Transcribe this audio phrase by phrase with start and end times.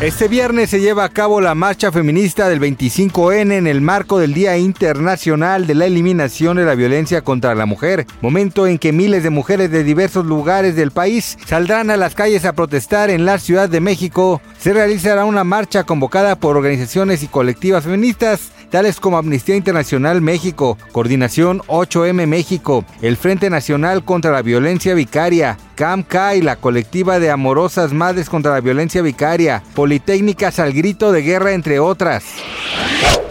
[0.00, 4.32] Este viernes se lleva a cabo la marcha feminista del 25N en el marco del
[4.32, 9.24] Día Internacional de la Eliminación de la Violencia contra la Mujer, momento en que miles
[9.24, 13.40] de mujeres de diversos lugares del país saldrán a las calles a protestar en la
[13.40, 14.40] Ciudad de México.
[14.60, 20.78] Se realizará una marcha convocada por organizaciones y colectivas feministas tales como Amnistía Internacional México,
[20.92, 27.30] Coordinación 8M México, el Frente Nacional contra la Violencia Vicaria, CAMCA y la colectiva de
[27.30, 32.24] amorosas madres contra la violencia vicaria, Politécnicas al grito de guerra entre otras.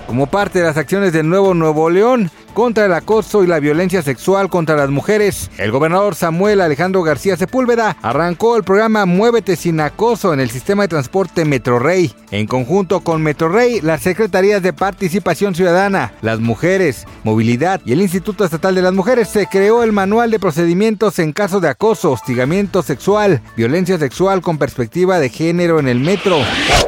[0.08, 4.02] Como parte de las acciones del nuevo Nuevo León, contra el acoso y la violencia
[4.02, 5.52] sexual contra las mujeres.
[5.60, 10.82] El gobernador Samuel Alejandro García Sepúlveda arrancó el programa Muévete sin acoso en el sistema
[10.82, 12.16] de transporte Metrorrey.
[12.32, 18.44] En conjunto con Metrorrey, las secretarías de Participación Ciudadana, las mujeres, movilidad y el Instituto
[18.44, 22.82] Estatal de las Mujeres se creó el manual de procedimientos en caso de acoso, hostigamiento
[22.82, 26.40] sexual, violencia sexual con perspectiva de género en el metro.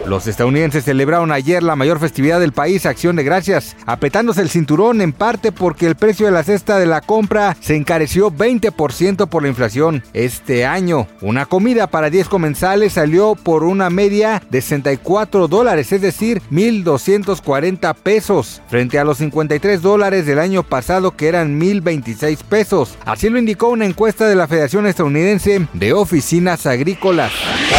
[0.09, 5.01] Los estadounidenses celebraron ayer la mayor festividad del país, Acción de Gracias, apetándose el cinturón
[5.01, 9.43] en parte porque el precio de la cesta de la compra se encareció 20% por
[9.43, 11.05] la inflación este año.
[11.21, 17.93] Una comida para 10 comensales salió por una media de 64 dólares, es decir, 1.240
[17.93, 22.97] pesos, frente a los 53 dólares del año pasado que eran 1.026 pesos.
[23.05, 27.31] Así lo indicó una encuesta de la Federación Estadounidense de Oficinas Agrícolas.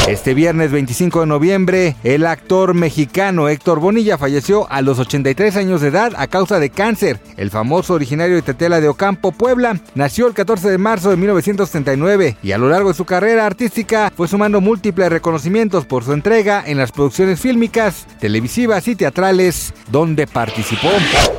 [0.07, 5.81] Este viernes 25 de noviembre, el actor mexicano Héctor Bonilla falleció a los 83 años
[5.81, 7.19] de edad a causa de cáncer.
[7.39, 12.37] El famoso originario de Tetela de Ocampo, Puebla, nació el 14 de marzo de 1979
[12.43, 16.63] y a lo largo de su carrera artística fue sumando múltiples reconocimientos por su entrega
[16.67, 20.91] en las producciones fílmicas, televisivas y teatrales donde participó.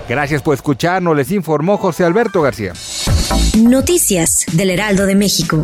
[0.10, 2.74] Gracias por escucharnos, les informó José Alberto García.
[3.56, 5.62] Noticias del Heraldo de México.